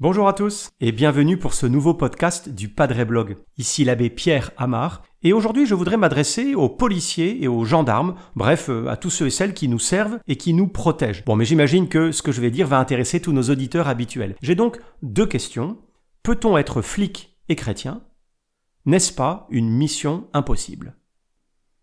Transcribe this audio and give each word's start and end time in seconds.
Bonjour 0.00 0.28
à 0.28 0.32
tous 0.32 0.70
et 0.80 0.92
bienvenue 0.92 1.38
pour 1.38 1.54
ce 1.54 1.66
nouveau 1.66 1.94
podcast 1.94 2.48
du 2.48 2.68
Padre 2.68 3.04
Blog. 3.04 3.36
Ici 3.58 3.84
l'abbé 3.84 4.10
Pierre 4.10 4.50
Amar 4.56 5.02
et 5.22 5.32
aujourd'hui 5.32 5.66
je 5.66 5.74
voudrais 5.74 5.96
m'adresser 5.96 6.54
aux 6.54 6.68
policiers 6.68 7.42
et 7.42 7.48
aux 7.48 7.64
gendarmes, 7.64 8.14
bref 8.34 8.70
euh, 8.70 8.88
à 8.88 8.96
tous 8.96 9.10
ceux 9.10 9.26
et 9.26 9.30
celles 9.30 9.54
qui 9.54 9.68
nous 9.68 9.78
servent 9.78 10.18
et 10.26 10.36
qui 10.36 10.54
nous 10.54 10.68
protègent. 10.68 11.24
Bon 11.24 11.36
mais 11.36 11.44
j'imagine 11.44 11.88
que 11.88 12.12
ce 12.12 12.22
que 12.22 12.32
je 12.32 12.40
vais 12.40 12.50
dire 12.50 12.66
va 12.66 12.78
intéresser 12.78 13.20
tous 13.20 13.32
nos 13.32 13.50
auditeurs 13.50 13.88
habituels. 13.88 14.36
J'ai 14.42 14.54
donc 14.54 14.80
deux 15.02 15.26
questions. 15.26 15.78
Peut-on 16.22 16.56
être 16.56 16.80
flic 16.80 17.36
et 17.48 17.56
chrétien? 17.56 18.02
N'est-ce 18.86 19.12
pas 19.12 19.46
une 19.50 19.68
mission 19.68 20.28
impossible? 20.32 20.96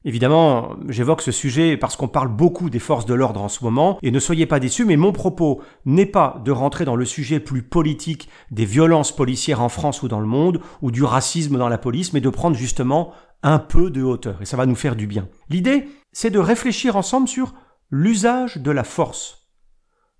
Évidemment, 0.04 0.76
j'évoque 0.90 1.22
ce 1.22 1.32
sujet 1.32 1.78
parce 1.78 1.96
qu'on 1.96 2.08
parle 2.08 2.30
beaucoup 2.30 2.70
des 2.70 2.80
forces 2.80 3.06
de 3.06 3.14
l'ordre 3.14 3.42
en 3.42 3.50
ce 3.50 3.64
moment, 3.64 4.00
et 4.02 4.10
ne 4.10 4.20
soyez 4.20 4.48
pas 4.48 4.60
déçus, 4.60 4.86
mais 4.86 4.98
mon 4.98 5.12
propos 5.12 5.62
n'est 5.86 6.08
pas 6.08 6.42
de 6.44 6.52
rentrer 6.52 6.86
dans 6.86 6.96
le 6.96 7.06
sujet 7.06 7.40
plus 7.40 7.62
politique 7.62 8.28
des 8.50 8.66
violences 8.66 9.16
policières 9.16 9.62
en 9.62 9.70
France 9.70 10.02
ou 10.02 10.08
dans 10.08 10.20
le 10.20 10.26
monde, 10.26 10.62
ou 10.82 10.90
du 10.90 11.04
racisme 11.04 11.58
dans 11.58 11.70
la 11.70 11.78
police, 11.78 12.14
mais 12.14 12.22
de 12.22 12.30
prendre 12.30 12.56
justement 12.56 13.14
un 13.44 13.60
peu 13.60 13.92
de 13.92 14.02
hauteur, 14.02 14.42
et 14.42 14.46
ça 14.46 14.58
va 14.58 14.66
nous 14.66 14.76
faire 14.76 14.96
du 14.96 15.06
bien. 15.06 15.28
L'idée, 15.50 15.88
c'est 16.12 16.30
de 16.32 16.40
réfléchir 16.40 16.96
ensemble 16.96 17.28
sur 17.28 17.54
l'usage 17.92 18.58
de 18.58 18.72
la 18.72 18.84
force 18.84 19.41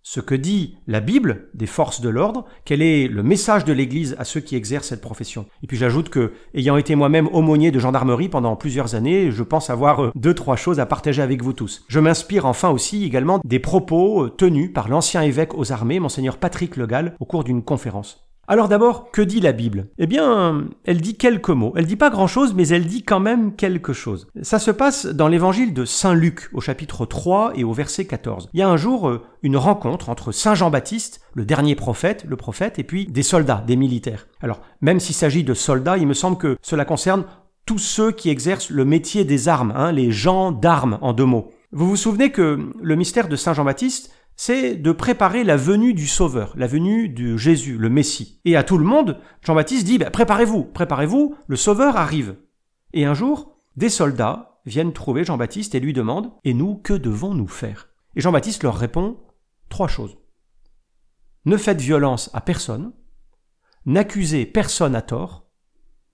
ce 0.04 0.20
que 0.20 0.36
dit 0.36 0.78
la 0.88 1.00
Bible 1.00 1.50
des 1.54 1.68
forces 1.68 2.02
de 2.02 2.10
l'ordre, 2.10 2.46
quel 2.66 2.82
est 2.82 3.08
le 3.08 3.24
message 3.24 3.66
de 3.66 3.74
l'Église 3.74 4.16
à 4.18 4.24
ceux 4.24 4.40
qui 4.40 4.56
exercent 4.56 4.88
cette 4.88 5.02
profession. 5.02 5.46
Et 5.64 5.68
puis 5.68 5.78
j'ajoute 5.78 6.10
que, 6.10 6.34
ayant 6.54 6.78
été 6.78 6.96
moi-même 6.96 7.28
aumônier 7.32 7.72
de 7.72 7.80
gendarmerie 7.80 8.30
pendant 8.30 8.56
plusieurs 8.56 8.96
années, 8.96 9.32
je 9.32 9.44
pense 9.44 9.70
avoir 9.70 10.04
euh, 10.04 10.12
deux, 10.16 10.34
trois 10.34 10.56
choses 10.56 10.80
à 10.80 10.86
partager 10.86 11.22
avec 11.22 11.44
vous 11.44 11.54
tous. 11.54 11.86
Je 11.88 12.00
m'inspire 12.00 12.46
enfin 12.46 12.70
aussi 12.70 13.04
également 13.04 13.40
des 13.44 13.60
propos 13.60 14.26
euh, 14.26 14.30
tenus 14.30 14.74
par 14.74 14.88
l'ancien 14.88 15.22
évêque 15.22 15.54
aux 15.54 15.72
armées, 15.72 16.00
monseigneur 16.00 16.38
Patrick 16.38 16.78
Legal, 16.78 17.16
au 17.20 17.26
cours 17.26 17.44
d'une 17.44 17.64
conférence. 17.64 18.31
Alors 18.52 18.68
d'abord, 18.68 19.12
que 19.12 19.22
dit 19.22 19.40
la 19.40 19.54
Bible? 19.54 19.88
Eh 19.98 20.08
bien, 20.08 20.66
elle 20.84 21.00
dit 21.00 21.16
quelques 21.16 21.52
mots. 21.52 21.72
Elle 21.78 21.86
dit 21.86 21.96
pas 21.96 22.10
grand-chose, 22.10 22.54
mais 22.54 22.68
elle 22.68 22.86
dit 22.86 23.02
quand 23.02 23.22
même 23.22 23.56
quelque 23.56 23.94
chose. 23.94 24.28
Ça 24.42 24.60
se 24.60 24.72
passe 24.72 25.06
dans 25.06 25.30
l'évangile 25.30 25.74
de 25.74 25.86
Saint 25.86 26.14
Luc, 26.14 26.50
au 26.52 26.60
chapitre 26.60 27.06
3 27.06 27.54
et 27.56 27.64
au 27.64 27.72
verset 27.72 28.04
14. 28.04 28.50
Il 28.54 28.60
y 28.60 28.62
a 28.62 28.68
un 28.68 28.76
jour 28.76 29.08
euh, 29.08 29.24
une 29.42 29.56
rencontre 29.56 30.10
entre 30.10 30.34
Saint 30.34 30.54
Jean-Baptiste, 30.54 31.22
le 31.34 31.46
dernier 31.46 31.76
prophète, 31.76 32.26
le 32.28 32.36
prophète, 32.36 32.78
et 32.78 32.84
puis 32.84 33.06
des 33.06 33.24
soldats, 33.24 33.64
des 33.66 33.78
militaires. 33.78 34.28
Alors, 34.42 34.60
même 34.82 35.00
s'il 35.00 35.16
s'agit 35.16 35.46
de 35.46 35.54
soldats, 35.54 35.98
il 35.98 36.06
me 36.06 36.14
semble 36.14 36.38
que 36.38 36.58
cela 36.62 36.84
concerne 36.84 37.24
tous 37.66 37.80
ceux 37.80 38.12
qui 38.12 38.30
exercent 38.30 38.70
le 38.70 38.84
métier 38.84 39.24
des 39.24 39.48
armes, 39.48 39.72
hein, 39.78 39.94
les 39.94 40.12
gens 40.12 40.52
d'armes 40.52 40.98
en 41.00 41.14
deux 41.14 41.24
mots. 41.24 41.54
Vous 41.72 41.88
vous 41.88 41.96
souvenez 41.96 42.34
que 42.34 42.74
le 42.82 42.96
mystère 42.98 43.30
de 43.30 43.38
Saint 43.38 43.54
Jean-Baptiste, 43.54 44.12
c'est 44.36 44.76
de 44.76 44.92
préparer 44.92 45.44
la 45.44 45.58
venue 45.58 45.94
du 45.94 46.08
Sauveur, 46.08 46.54
la 46.58 46.68
venue 46.68 47.10
de 47.10 47.38
Jésus, 47.38 47.78
le 47.78 47.90
Messie. 47.90 48.42
Et 48.46 48.56
à 48.56 48.64
tout 48.64 48.78
le 48.78 48.86
monde, 48.86 49.20
Jean-Baptiste 49.42 49.86
dit, 49.86 49.98
bah, 49.98 50.10
préparez-vous, 50.10 50.64
préparez-vous, 50.64 51.36
le 51.48 51.56
Sauveur 51.56 51.98
arrive. 51.98 52.38
Et 52.94 53.06
un 53.06 53.14
jour, 53.14 53.58
des 53.76 53.90
soldats 53.90 54.60
viennent 54.66 54.94
trouver 54.94 55.24
Jean-Baptiste 55.24 55.76
et 55.76 55.80
lui 55.80 55.94
demandent, 55.94 56.32
et 56.44 56.54
nous, 56.54 56.76
que 56.76 56.94
devons-nous 56.94 57.48
faire? 57.48 57.90
Et 58.16 58.22
Jean-Baptiste 58.22 58.64
leur 58.64 58.76
répond 58.76 59.18
trois 59.70 59.88
choses. 59.88 60.18
Ne 61.46 61.58
faites 61.58 61.82
violence 61.82 62.30
à 62.34 62.42
personne, 62.42 62.94
n'accusez 63.86 64.46
personne 64.46 64.96
à 64.96 65.02
tort, 65.02 65.48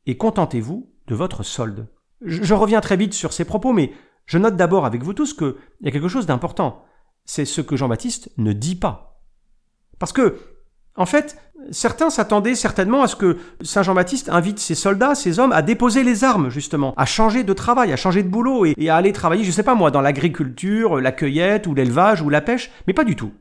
et 0.05 0.17
contentez-vous 0.17 0.93
de 1.07 1.15
votre 1.15 1.43
solde. 1.43 1.87
Je, 2.21 2.53
reviens 2.53 2.81
très 2.81 2.97
vite 2.97 3.13
sur 3.13 3.33
ces 3.33 3.45
propos, 3.45 3.73
mais 3.73 3.91
je 4.25 4.37
note 4.37 4.55
d'abord 4.55 4.85
avec 4.85 5.03
vous 5.03 5.13
tous 5.13 5.33
qu'il 5.33 5.55
y 5.81 5.87
a 5.87 5.91
quelque 5.91 6.07
chose 6.07 6.25
d'important 6.25 6.83
c'est 7.27 7.45
ce 7.45 7.61
que 7.61 7.75
Jean-Baptiste 7.75 8.31
ne 8.37 8.53
dit 8.53 8.75
pas. 8.75 9.21
Parce 9.99 10.13
que, 10.13 10.39
en 10.95 11.05
fait, 11.05 11.37
certains 11.69 12.09
s'attendaient 12.09 12.55
certainement 12.55 13.03
à 13.03 13.07
ce 13.07 13.15
que 13.15 13.37
Saint 13.61 13.83
Jean-Baptiste 13.83 14.29
invite 14.29 14.57
ses 14.57 14.73
soldats, 14.73 15.13
ses 15.13 15.37
hommes, 15.37 15.51
à 15.51 15.61
déposer 15.61 16.03
les 16.03 16.23
armes, 16.23 16.49
justement, 16.49 16.93
à 16.97 17.05
changer 17.05 17.43
de 17.43 17.53
travail, 17.53 17.91
à 17.91 17.97
changer 17.97 18.23
de 18.23 18.29
boulot 18.29 18.65
et, 18.65 18.89
à 18.89 18.95
aller 18.95 19.11
travailler, 19.11 19.43
je 19.43 19.51
sais 19.51 19.61
pas 19.61 19.75
moi, 19.75 19.91
dans 19.91 20.01
l'agriculture, 20.01 20.99
la 20.99 21.11
cueillette 21.11 21.67
ou 21.67 21.75
l'élevage 21.75 22.21
ou 22.21 22.29
la 22.29 22.41
pêche, 22.41 22.71
mais 22.87 22.93
pas 22.93 23.03
du 23.03 23.15
tout. 23.15 23.31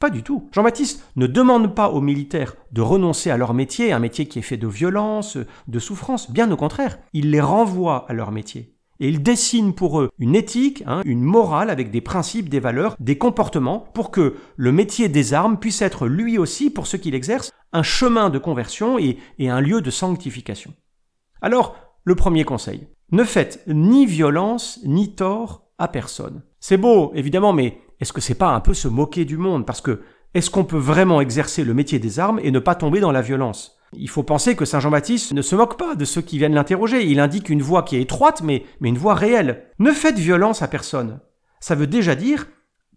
Pas 0.00 0.10
du 0.10 0.22
tout. 0.22 0.48
Jean-Baptiste 0.52 1.04
ne 1.16 1.26
demande 1.26 1.74
pas 1.74 1.90
aux 1.90 2.00
militaires 2.00 2.56
de 2.72 2.80
renoncer 2.80 3.30
à 3.30 3.36
leur 3.36 3.54
métier, 3.54 3.92
un 3.92 4.00
métier 4.00 4.26
qui 4.26 4.38
est 4.38 4.42
fait 4.42 4.56
de 4.56 4.66
violence, 4.66 5.38
de 5.68 5.78
souffrance. 5.78 6.30
Bien 6.30 6.50
au 6.50 6.56
contraire, 6.56 6.98
il 7.12 7.30
les 7.30 7.40
renvoie 7.40 8.04
à 8.08 8.12
leur 8.12 8.32
métier. 8.32 8.73
Et 9.00 9.08
il 9.08 9.22
dessine 9.22 9.74
pour 9.74 10.00
eux 10.00 10.10
une 10.18 10.36
éthique, 10.36 10.84
hein, 10.86 11.02
une 11.04 11.22
morale 11.22 11.70
avec 11.70 11.90
des 11.90 12.00
principes, 12.00 12.48
des 12.48 12.60
valeurs, 12.60 12.96
des 13.00 13.18
comportements, 13.18 13.80
pour 13.94 14.10
que 14.10 14.36
le 14.56 14.72
métier 14.72 15.08
des 15.08 15.34
armes 15.34 15.58
puisse 15.58 15.82
être 15.82 16.06
lui 16.06 16.38
aussi, 16.38 16.70
pour 16.70 16.86
ceux 16.86 16.98
qui 16.98 17.10
l'exercent, 17.10 17.52
un 17.72 17.82
chemin 17.82 18.30
de 18.30 18.38
conversion 18.38 18.98
et, 18.98 19.18
et 19.38 19.50
un 19.50 19.60
lieu 19.60 19.80
de 19.80 19.90
sanctification. 19.90 20.72
Alors, 21.42 21.76
le 22.04 22.14
premier 22.14 22.44
conseil, 22.44 22.86
ne 23.10 23.24
faites 23.24 23.62
ni 23.66 24.06
violence 24.06 24.80
ni 24.84 25.14
tort 25.14 25.68
à 25.78 25.88
personne. 25.88 26.42
C'est 26.60 26.76
beau, 26.76 27.12
évidemment, 27.14 27.52
mais 27.52 27.78
est-ce 28.00 28.12
que 28.12 28.20
c'est 28.20 28.34
pas 28.34 28.54
un 28.54 28.60
peu 28.60 28.74
se 28.74 28.88
moquer 28.88 29.24
du 29.24 29.36
monde? 29.36 29.66
Parce 29.66 29.80
que 29.80 30.02
est-ce 30.34 30.50
qu'on 30.50 30.64
peut 30.64 30.78
vraiment 30.78 31.20
exercer 31.20 31.64
le 31.64 31.74
métier 31.74 31.98
des 31.98 32.18
armes 32.18 32.40
et 32.42 32.50
ne 32.50 32.58
pas 32.58 32.74
tomber 32.74 33.00
dans 33.00 33.12
la 33.12 33.22
violence? 33.22 33.76
Il 33.96 34.08
faut 34.08 34.22
penser 34.22 34.56
que 34.56 34.64
Saint 34.64 34.80
Jean-Baptiste 34.80 35.32
ne 35.32 35.42
se 35.42 35.56
moque 35.56 35.78
pas 35.78 35.94
de 35.94 36.04
ceux 36.04 36.22
qui 36.22 36.38
viennent 36.38 36.54
l'interroger. 36.54 37.04
Il 37.04 37.20
indique 37.20 37.48
une 37.48 37.62
voix 37.62 37.82
qui 37.82 37.96
est 37.96 38.02
étroite, 38.02 38.42
mais, 38.42 38.64
une 38.80 38.98
voix 38.98 39.14
réelle. 39.14 39.66
Ne 39.78 39.92
faites 39.92 40.18
violence 40.18 40.62
à 40.62 40.68
personne. 40.68 41.20
Ça 41.60 41.74
veut 41.74 41.86
déjà 41.86 42.14
dire, 42.14 42.46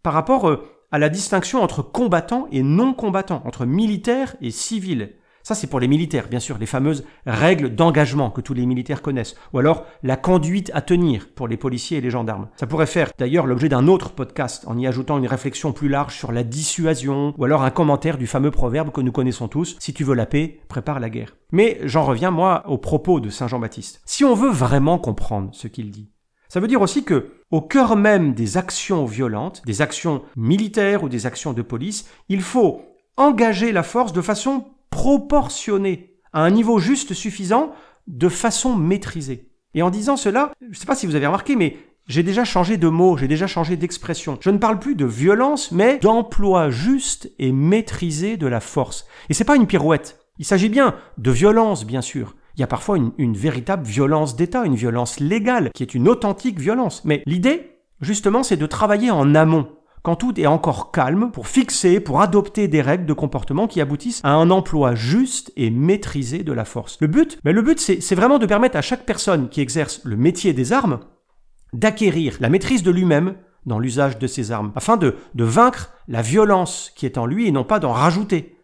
par 0.04 0.14
rapport 0.14 0.50
euh, 0.50 0.64
à 0.92 1.00
la 1.00 1.10
distinction 1.10 1.62
entre 1.62 1.82
combattants 1.82 2.48
et 2.52 2.64
non 2.64 2.94
combattants, 2.94 3.42
entre 3.46 3.66
militaires 3.66 4.36
et 4.42 4.52
civils. 4.52 5.14
Ça, 5.48 5.56
c'est 5.56 5.68
pour 5.68 5.80
les 5.80 5.88
militaires, 5.88 6.28
bien 6.28 6.42
sûr, 6.42 6.58
les 6.58 6.66
fameuses 6.66 7.06
règles 7.26 7.74
d'engagement 7.74 8.30
que 8.32 8.42
tous 8.42 8.54
les 8.54 8.66
militaires 8.66 9.02
connaissent, 9.02 9.38
ou 9.54 9.60
alors 9.60 9.86
la 10.04 10.18
conduite 10.18 10.72
à 10.74 10.82
tenir 10.82 11.30
pour 11.34 11.48
les 11.48 11.56
policiers 11.56 12.00
et 12.00 12.02
les 12.02 12.10
gendarmes. 12.10 12.50
Ça 12.58 12.68
pourrait 12.68 12.86
faire 12.86 13.12
d'ailleurs 13.18 13.48
l'objet 13.48 13.70
d'un 13.70 13.88
autre 13.88 14.12
podcast 14.12 14.66
en 14.68 14.78
y 14.78 14.86
ajoutant 14.86 15.18
une 15.18 15.26
réflexion 15.26 15.72
plus 15.72 15.88
large 15.88 16.18
sur 16.18 16.34
la 16.34 16.44
dissuasion, 16.44 17.34
ou 17.38 17.46
alors 17.46 17.64
un 17.64 17.70
commentaire 17.70 18.18
du 18.18 18.28
fameux 18.28 18.52
proverbe 18.52 18.92
que 18.92 19.00
nous 19.00 19.14
connaissons 19.14 19.48
tous, 19.48 19.78
si 19.80 19.94
tu 19.94 20.04
veux 20.04 20.16
la 20.16 20.26
paix, 20.26 20.60
prépare 20.68 21.00
la 21.00 21.10
guerre. 21.10 21.38
Mais 21.54 21.80
j'en 21.84 22.04
reviens, 22.04 22.30
moi, 22.30 22.64
aux 22.68 22.78
propos 22.78 23.22
de 23.22 23.30
Saint 23.30 23.48
Jean-Baptiste. 23.48 24.02
Si 24.06 24.26
on 24.26 24.34
veut 24.34 24.52
vraiment 24.52 25.00
comprendre 25.00 25.52
ce 25.54 25.70
qu'il 25.70 25.92
dit, 25.92 26.12
ça 26.50 26.60
veut 26.60 26.68
dire 26.68 26.82
aussi 26.82 27.06
que, 27.06 27.32
au 27.52 27.62
cœur 27.62 27.96
même 27.96 28.34
des 28.34 28.58
actions 28.58 29.06
violentes, 29.06 29.62
des 29.66 29.82
actions 29.82 30.24
militaires 30.36 31.04
ou 31.04 31.08
des 31.08 31.26
actions 31.26 31.54
de 31.54 31.62
police, 31.62 32.10
il 32.28 32.42
faut 32.42 32.82
engager 33.16 33.72
la 33.72 33.84
force 33.84 34.12
de 34.12 34.22
façon 34.22 34.66
proportionné 34.90 36.16
à 36.34 36.42
un 36.42 36.50
niveau 36.50 36.80
juste 36.80 37.14
suffisant 37.14 37.74
de 38.08 38.30
façon 38.30 38.76
maîtrisée. 38.76 39.50
Et 39.74 39.82
en 39.82 39.90
disant 39.90 40.18
cela, 40.18 40.52
je 40.62 40.68
ne 40.68 40.74
sais 40.74 40.86
pas 40.86 40.96
si 40.96 41.06
vous 41.06 41.16
avez 41.16 41.28
remarqué, 41.28 41.56
mais 41.56 41.78
j'ai 42.08 42.24
déjà 42.24 42.46
changé 42.46 42.78
de 42.78 42.88
mot, 42.88 43.18
j'ai 43.18 43.28
déjà 43.28 43.48
changé 43.48 43.76
d'expression. 43.76 44.38
Je 44.42 44.50
ne 44.50 44.58
parle 44.58 44.80
plus 44.80 44.96
de 44.96 45.06
violence, 45.06 45.72
mais 45.72 45.98
d'emploi 46.00 46.70
juste 46.70 47.30
et 47.38 47.52
maîtrisé 47.52 48.38
de 48.38 48.48
la 48.48 48.62
force. 48.62 49.06
Et 49.30 49.34
c'est 49.34 49.44
pas 49.44 49.58
une 49.58 49.68
pirouette. 49.68 50.20
Il 50.40 50.46
s'agit 50.46 50.70
bien 50.70 50.96
de 51.18 51.32
violence, 51.32 51.86
bien 51.86 52.02
sûr. 52.02 52.36
Il 52.56 52.62
y 52.62 52.64
a 52.64 52.68
parfois 52.68 52.98
une 52.98 53.38
véritable 53.38 53.86
violence 53.86 54.36
d'État, 54.36 54.66
une 54.66 54.76
violence 54.76 55.20
légale, 55.20 55.70
qui 55.76 55.84
est 55.84 55.94
une 55.94 56.08
authentique 56.08 56.60
violence. 56.60 57.04
Mais 57.06 57.22
l'idée, 57.28 57.78
justement, 58.02 58.42
c'est 58.42 58.58
de 58.58 58.66
travailler 58.66 59.12
en 59.12 59.36
amont 59.36 59.68
quand 60.08 60.16
tout 60.16 60.40
est 60.40 60.48
encore 60.48 60.94
calme, 60.94 61.32
pour 61.32 61.50
fixer, 61.50 62.00
pour 62.00 62.22
adopter 62.22 62.70
des 62.70 62.82
règles 62.82 63.06
de 63.06 63.12
comportement 63.12 63.68
qui 63.68 63.82
aboutissent 63.82 64.22
à 64.24 64.32
un 64.32 64.52
emploi 64.52 64.96
juste 64.96 65.52
et 65.58 65.70
maîtrisé 65.70 66.44
de 66.44 66.54
la 66.54 66.64
force. 66.64 66.98
Le 67.02 67.08
but, 67.08 67.38
mais 67.44 67.52
le 67.52 67.62
but, 67.62 67.78
c'est 67.78 68.16
vraiment 68.16 68.40
de 68.40 68.46
permettre 68.46 68.78
à 68.78 68.82
chaque 68.82 69.06
personne 69.06 69.50
qui 69.50 69.60
exerce 69.60 70.00
le 70.06 70.16
métier 70.16 70.54
des 70.54 70.72
armes 70.72 71.02
d'acquérir 71.74 72.38
la 72.40 72.48
maîtrise 72.48 72.84
de 72.84 72.92
lui-même 72.92 73.36
dans 73.66 73.80
l'usage 73.80 74.18
de 74.18 74.28
ses 74.28 74.54
armes, 74.54 74.72
afin 74.78 74.96
de, 74.96 75.16
de 75.36 75.44
vaincre 75.44 75.92
la 76.08 76.22
violence 76.22 76.94
qui 76.96 77.06
est 77.06 77.18
en 77.18 77.26
lui 77.26 77.46
et 77.46 77.52
non 77.52 77.66
pas 77.66 77.80
d'en 77.80 77.92
rajouter. 77.92 78.56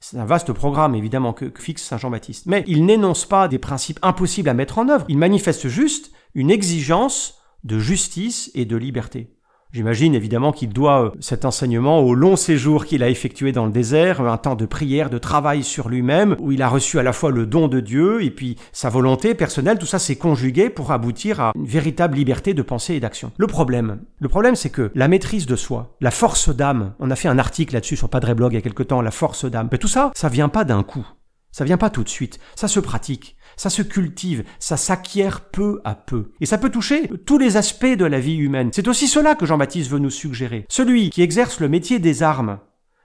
C'est 0.00 0.18
un 0.18 0.24
vaste 0.24 0.52
programme, 0.52 0.96
évidemment, 0.96 1.32
que, 1.32 1.44
que 1.44 1.62
fixe 1.62 1.84
Saint 1.84 1.98
Jean-Baptiste. 1.98 2.46
Mais 2.46 2.64
il 2.66 2.86
n'énonce 2.86 3.24
pas 3.24 3.46
des 3.46 3.60
principes 3.60 4.00
impossibles 4.02 4.48
à 4.48 4.54
mettre 4.54 4.78
en 4.78 4.88
œuvre. 4.88 5.04
Il 5.08 5.18
manifeste 5.18 5.68
juste 5.68 6.10
une 6.34 6.50
exigence 6.50 7.38
de 7.62 7.78
justice 7.78 8.50
et 8.56 8.64
de 8.64 8.76
liberté. 8.76 9.28
J'imagine 9.72 10.14
évidemment 10.14 10.52
qu'il 10.52 10.68
doit 10.68 11.06
euh, 11.06 11.10
cet 11.18 11.46
enseignement 11.46 12.00
au 12.00 12.14
long 12.14 12.36
séjour 12.36 12.84
qu'il 12.84 13.02
a 13.02 13.08
effectué 13.08 13.52
dans 13.52 13.64
le 13.64 13.72
désert, 13.72 14.20
un 14.20 14.36
temps 14.36 14.54
de 14.54 14.66
prière, 14.66 15.08
de 15.08 15.16
travail 15.16 15.62
sur 15.62 15.88
lui-même, 15.88 16.36
où 16.40 16.52
il 16.52 16.60
a 16.60 16.68
reçu 16.68 16.98
à 16.98 17.02
la 17.02 17.14
fois 17.14 17.30
le 17.30 17.46
don 17.46 17.68
de 17.68 17.80
Dieu 17.80 18.22
et 18.22 18.30
puis 18.30 18.58
sa 18.72 18.90
volonté 18.90 19.34
personnelle, 19.34 19.78
tout 19.78 19.86
ça 19.86 19.98
s'est 19.98 20.16
conjugué 20.16 20.68
pour 20.68 20.92
aboutir 20.92 21.40
à 21.40 21.52
une 21.54 21.64
véritable 21.64 22.18
liberté 22.18 22.52
de 22.52 22.60
pensée 22.60 22.96
et 22.96 23.00
d'action. 23.00 23.32
Le 23.38 23.46
problème, 23.46 24.00
le 24.20 24.28
problème 24.28 24.56
c'est 24.56 24.68
que 24.68 24.90
la 24.94 25.08
maîtrise 25.08 25.46
de 25.46 25.56
soi, 25.56 25.96
la 26.02 26.10
force 26.10 26.54
d'âme, 26.54 26.92
on 27.00 27.10
a 27.10 27.16
fait 27.16 27.28
un 27.28 27.38
article 27.38 27.72
là-dessus 27.72 27.96
sur 27.96 28.10
Padre 28.10 28.34
Blog 28.34 28.52
il 28.52 28.56
y 28.56 28.58
a 28.58 28.62
quelque 28.62 28.82
temps, 28.82 29.00
la 29.00 29.10
force 29.10 29.46
d'âme, 29.46 29.70
mais 29.72 29.78
tout 29.78 29.88
ça, 29.88 30.10
ça 30.14 30.28
vient 30.28 30.50
pas 30.50 30.64
d'un 30.64 30.82
coup. 30.82 31.06
Ça 31.52 31.64
vient 31.64 31.76
pas 31.76 31.90
tout 31.90 32.02
de 32.02 32.08
suite. 32.08 32.40
Ça 32.56 32.66
se 32.66 32.80
pratique. 32.80 33.36
Ça 33.62 33.70
se 33.70 33.82
cultive, 33.82 34.42
ça 34.58 34.76
s'acquiert 34.76 35.42
peu 35.42 35.80
à 35.84 35.94
peu. 35.94 36.32
Et 36.40 36.46
ça 36.46 36.58
peut 36.58 36.68
toucher 36.68 37.08
tous 37.26 37.38
les 37.38 37.56
aspects 37.56 37.86
de 37.86 38.04
la 38.04 38.18
vie 38.18 38.34
humaine. 38.34 38.70
C'est 38.72 38.88
aussi 38.88 39.06
cela 39.06 39.36
que 39.36 39.46
Jean-Baptiste 39.46 39.88
veut 39.88 40.00
nous 40.00 40.10
suggérer. 40.10 40.66
Celui 40.68 41.10
qui 41.10 41.22
exerce 41.22 41.60
le 41.60 41.68
métier 41.68 42.00
des 42.00 42.24
armes, 42.24 42.58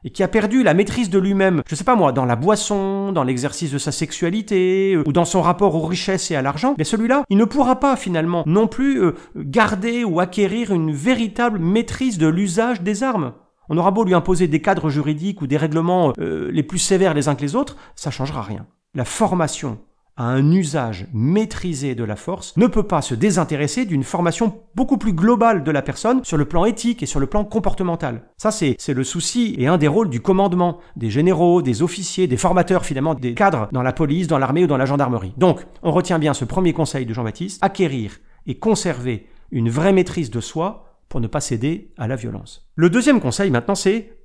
et 0.04 0.10
qui 0.10 0.24
a 0.24 0.28
perdu 0.28 0.64
la 0.64 0.74
maîtrise 0.74 1.12
de 1.12 1.20
lui-même, 1.20 1.62
je 1.70 1.76
sais 1.76 1.84
pas 1.84 1.96
moi, 1.96 2.12
dans 2.12 2.26
la 2.26 2.36
boisson, 2.36 3.12
dans 3.12 3.24
l'exercice 3.24 3.72
de 3.72 3.78
sa 3.78 3.92
sexualité, 3.92 4.96
euh, 4.96 5.04
ou 5.06 5.14
dans 5.14 5.26
son 5.26 5.44
rapport 5.44 5.76
aux 5.76 5.86
richesses 5.86 6.32
et 6.32 6.36
à 6.36 6.42
l'argent, 6.42 6.74
mais 6.80 6.86
celui-là, 6.86 7.24
il 7.30 7.38
ne 7.38 7.46
pourra 7.46 7.80
pas 7.80 7.96
finalement 7.96 8.42
non 8.48 8.66
plus 8.68 9.00
euh, 9.00 9.12
garder 9.36 10.06
ou 10.06 10.20
acquérir 10.20 10.74
une 10.74 10.92
véritable 10.92 11.60
maîtrise 11.60 12.18
de 12.18 12.26
l'usage 12.26 12.82
des 12.82 13.04
armes. 13.04 13.34
On 13.70 13.78
aura 13.78 13.92
beau 13.92 14.04
lui 14.04 14.16
imposer 14.16 14.48
des 14.48 14.64
cadres 14.64 14.90
juridiques 14.90 15.44
ou 15.44 15.46
des 15.46 15.58
règlements 15.58 16.14
euh, 16.18 16.50
les 16.52 16.64
plus 16.64 16.80
sévères 16.80 17.14
les 17.14 17.28
uns 17.28 17.36
que 17.36 17.44
les 17.44 17.56
autres, 17.56 17.78
ça 17.96 18.10
changera 18.10 18.42
rien. 18.42 18.66
La 18.96 19.06
formation 19.06 19.78
à 20.18 20.26
un 20.26 20.52
usage 20.52 21.08
maîtrisé 21.14 21.96
de 21.96 22.04
la 22.04 22.16
force 22.16 22.56
ne 22.58 22.68
peut 22.68 22.84
pas 22.84 23.02
se 23.02 23.16
désintéresser 23.16 23.86
d'une 23.86 24.04
formation 24.04 24.62
beaucoup 24.76 24.98
plus 24.98 25.14
globale 25.14 25.64
de 25.64 25.72
la 25.72 25.82
personne 25.82 26.24
sur 26.24 26.38
le 26.38 26.46
plan 26.46 26.66
éthique 26.66 27.04
et 27.04 27.06
sur 27.06 27.20
le 27.20 27.28
plan 27.28 27.46
comportemental. 27.46 28.24
Ça, 28.38 28.52
c'est, 28.52 28.76
le 28.88 29.04
souci 29.04 29.56
et 29.58 29.68
un 29.68 29.78
des 29.78 29.88
rôles 29.88 30.10
du 30.10 30.22
commandement, 30.22 30.80
des 30.96 31.10
généraux, 31.10 31.62
des 31.62 31.84
officiers, 31.84 32.28
des 32.28 32.38
formateurs 32.38 32.86
finalement, 32.86 33.14
des 33.14 33.34
cadres 33.34 33.70
dans 33.72 33.84
la 33.84 33.94
police, 33.94 34.28
dans 34.28 34.40
l'armée 34.40 34.64
ou 34.64 34.68
dans 34.68 34.78
la 34.78 34.86
gendarmerie. 34.86 35.34
Donc, 35.38 35.66
on 35.84 35.92
retient 35.92 36.20
bien 36.20 36.34
ce 36.34 36.46
premier 36.46 36.74
conseil 36.74 37.06
de 37.06 37.14
Jean-Baptiste, 37.14 37.64
acquérir 37.64 38.18
et 38.48 38.58
conserver 38.58 39.28
une 39.52 39.70
vraie 39.70 39.94
maîtrise 39.94 40.32
de 40.32 40.42
soi 40.42 40.88
pour 41.10 41.22
ne 41.22 41.28
pas 41.28 41.42
céder 41.42 41.92
à 41.98 42.08
la 42.08 42.16
violence. 42.16 42.68
Le 42.76 42.90
deuxième 42.90 43.22
conseil 43.22 43.52
maintenant, 43.52 43.76
c'est 43.76 44.17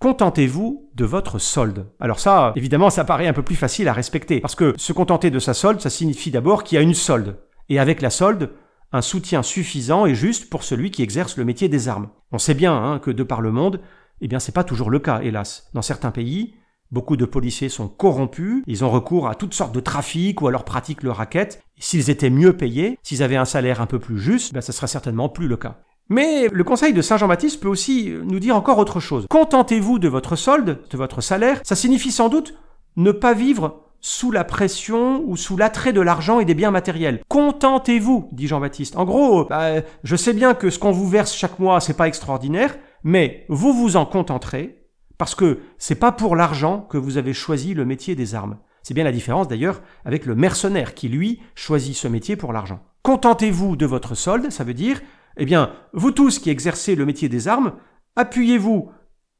Contentez-vous 0.00 0.90
de 0.94 1.04
votre 1.04 1.40
solde. 1.40 1.86
Alors 1.98 2.20
ça, 2.20 2.52
évidemment, 2.54 2.88
ça 2.88 3.04
paraît 3.04 3.26
un 3.26 3.32
peu 3.32 3.42
plus 3.42 3.56
facile 3.56 3.88
à 3.88 3.92
respecter, 3.92 4.40
parce 4.40 4.54
que 4.54 4.74
se 4.76 4.92
contenter 4.92 5.32
de 5.32 5.40
sa 5.40 5.54
solde, 5.54 5.80
ça 5.80 5.90
signifie 5.90 6.30
d'abord 6.30 6.62
qu'il 6.62 6.76
y 6.76 6.78
a 6.78 6.82
une 6.82 6.94
solde. 6.94 7.36
Et 7.68 7.80
avec 7.80 8.00
la 8.00 8.10
solde, 8.10 8.50
un 8.92 9.02
soutien 9.02 9.42
suffisant 9.42 10.06
et 10.06 10.14
juste 10.14 10.50
pour 10.50 10.62
celui 10.62 10.92
qui 10.92 11.02
exerce 11.02 11.36
le 11.36 11.44
métier 11.44 11.68
des 11.68 11.88
armes. 11.88 12.10
On 12.30 12.38
sait 12.38 12.54
bien 12.54 12.76
hein, 12.76 13.00
que 13.00 13.10
de 13.10 13.24
par 13.24 13.40
le 13.40 13.50
monde, 13.50 13.80
eh 14.20 14.28
bien 14.28 14.38
c'est 14.38 14.52
pas 14.52 14.62
toujours 14.62 14.90
le 14.90 15.00
cas, 15.00 15.20
hélas. 15.20 15.68
Dans 15.74 15.82
certains 15.82 16.12
pays, 16.12 16.54
beaucoup 16.92 17.16
de 17.16 17.24
policiers 17.24 17.68
sont 17.68 17.88
corrompus, 17.88 18.62
ils 18.68 18.84
ont 18.84 18.90
recours 18.90 19.28
à 19.28 19.34
toutes 19.34 19.54
sortes 19.54 19.74
de 19.74 19.80
trafics 19.80 20.40
ou 20.40 20.46
alors 20.46 20.64
pratiquent 20.64 21.02
le 21.02 21.10
racket. 21.10 21.60
S'ils 21.76 22.08
étaient 22.08 22.30
mieux 22.30 22.56
payés, 22.56 23.00
s'ils 23.02 23.24
avaient 23.24 23.36
un 23.36 23.44
salaire 23.44 23.80
un 23.80 23.86
peu 23.86 23.98
plus 23.98 24.20
juste, 24.20 24.54
ben, 24.54 24.60
ça 24.60 24.72
serait 24.72 24.86
certainement 24.86 25.28
plus 25.28 25.48
le 25.48 25.56
cas. 25.56 25.80
Mais 26.08 26.48
le 26.48 26.64
conseil 26.64 26.92
de 26.92 27.02
Saint 27.02 27.18
Jean-Baptiste 27.18 27.60
peut 27.60 27.68
aussi 27.68 28.12
nous 28.24 28.40
dire 28.40 28.56
encore 28.56 28.78
autre 28.78 29.00
chose. 29.00 29.26
Contentez-vous 29.28 29.98
de 29.98 30.08
votre 30.08 30.36
solde, 30.36 30.80
de 30.90 30.96
votre 30.96 31.20
salaire. 31.20 31.60
Ça 31.64 31.76
signifie 31.76 32.12
sans 32.12 32.28
doute 32.28 32.54
ne 32.96 33.12
pas 33.12 33.34
vivre 33.34 33.82
sous 34.00 34.30
la 34.30 34.44
pression 34.44 35.22
ou 35.26 35.36
sous 35.36 35.56
l'attrait 35.56 35.92
de 35.92 36.00
l'argent 36.00 36.40
et 36.40 36.44
des 36.44 36.54
biens 36.54 36.70
matériels. 36.70 37.20
Contentez-vous, 37.28 38.28
dit 38.32 38.46
Jean-Baptiste. 38.46 38.96
En 38.96 39.04
gros, 39.04 39.44
bah, 39.44 39.82
je 40.04 40.16
sais 40.16 40.32
bien 40.32 40.54
que 40.54 40.70
ce 40.70 40.78
qu'on 40.78 40.92
vous 40.92 41.08
verse 41.08 41.34
chaque 41.34 41.58
mois, 41.58 41.80
c'est 41.80 41.96
pas 41.96 42.08
extraordinaire, 42.08 42.76
mais 43.02 43.44
vous 43.48 43.72
vous 43.72 43.96
en 43.96 44.06
contenterez 44.06 44.76
parce 45.18 45.34
que 45.34 45.58
c'est 45.78 45.96
pas 45.96 46.12
pour 46.12 46.36
l'argent 46.36 46.86
que 46.88 46.96
vous 46.96 47.18
avez 47.18 47.34
choisi 47.34 47.74
le 47.74 47.84
métier 47.84 48.14
des 48.14 48.34
armes. 48.34 48.58
C'est 48.82 48.94
bien 48.94 49.04
la 49.04 49.12
différence 49.12 49.48
d'ailleurs 49.48 49.82
avec 50.04 50.24
le 50.24 50.36
mercenaire 50.36 50.94
qui, 50.94 51.08
lui, 51.08 51.40
choisit 51.54 51.96
ce 51.96 52.08
métier 52.08 52.36
pour 52.36 52.52
l'argent. 52.52 52.80
Contentez-vous 53.02 53.76
de 53.76 53.86
votre 53.86 54.14
solde, 54.14 54.50
ça 54.50 54.64
veut 54.64 54.74
dire 54.74 55.00
eh 55.38 55.44
bien, 55.44 55.72
vous 55.92 56.10
tous 56.10 56.38
qui 56.38 56.50
exercez 56.50 56.94
le 56.94 57.06
métier 57.06 57.28
des 57.28 57.48
armes, 57.48 57.72
appuyez-vous 58.16 58.90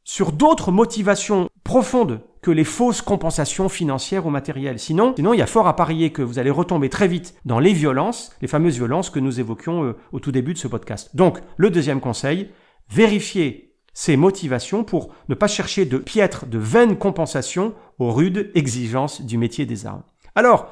sur 0.04 0.32
d'autres 0.32 0.72
motivations 0.72 1.50
profondes 1.64 2.20
que 2.40 2.50
les 2.50 2.64
fausses 2.64 3.02
compensations 3.02 3.68
financières 3.68 4.26
ou 4.26 4.30
matérielles. 4.30 4.78
Sinon, 4.78 5.12
sinon, 5.16 5.34
il 5.34 5.38
y 5.38 5.42
a 5.42 5.46
fort 5.46 5.66
à 5.66 5.76
parier 5.76 6.12
que 6.12 6.22
vous 6.22 6.38
allez 6.38 6.50
retomber 6.50 6.88
très 6.88 7.08
vite 7.08 7.34
dans 7.44 7.58
les 7.58 7.72
violences, 7.72 8.34
les 8.40 8.48
fameuses 8.48 8.76
violences 8.76 9.10
que 9.10 9.18
nous 9.18 9.40
évoquions 9.40 9.84
euh, 9.84 9.96
au 10.12 10.20
tout 10.20 10.32
début 10.32 10.54
de 10.54 10.58
ce 10.58 10.68
podcast. 10.68 11.14
Donc, 11.14 11.40
le 11.56 11.68
deuxième 11.68 12.00
conseil, 12.00 12.50
vérifiez 12.88 13.74
ces 13.92 14.16
motivations 14.16 14.84
pour 14.84 15.12
ne 15.28 15.34
pas 15.34 15.48
chercher 15.48 15.84
de 15.84 15.98
piètres, 15.98 16.46
de 16.46 16.58
vaines 16.58 16.96
compensations 16.96 17.74
aux 17.98 18.12
rudes 18.12 18.50
exigences 18.54 19.22
du 19.22 19.36
métier 19.36 19.66
des 19.66 19.86
armes. 19.86 20.04
Alors, 20.36 20.70